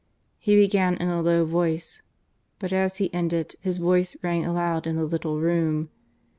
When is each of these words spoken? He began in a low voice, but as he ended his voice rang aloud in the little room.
He 0.39 0.55
began 0.55 0.95
in 0.95 1.09
a 1.09 1.21
low 1.21 1.45
voice, 1.45 2.01
but 2.57 2.73
as 2.73 2.97
he 2.97 3.13
ended 3.13 3.53
his 3.61 3.77
voice 3.77 4.17
rang 4.23 4.43
aloud 4.43 4.87
in 4.87 4.95
the 4.95 5.05
little 5.05 5.39
room. 5.39 5.91